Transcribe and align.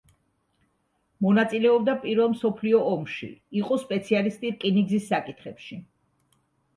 მონაწილეობდა 1.25 1.93
პირველ 2.05 2.31
მსოფლიო 2.35 2.79
ომში, 2.91 3.29
იყო 3.61 3.77
სპეციალისტი 3.81 4.51
რკინიგზის 4.55 5.05
საკითხებში. 5.13 5.79